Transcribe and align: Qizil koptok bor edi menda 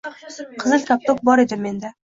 Qizil 0.63 0.81
koptok 0.91 1.23
bor 1.31 1.47
edi 1.47 1.65
menda 1.69 1.95